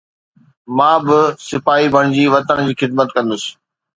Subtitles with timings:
[0.77, 1.17] مان به
[1.49, 3.43] سپاهي بڻجي وطن جي خدمت ڪندس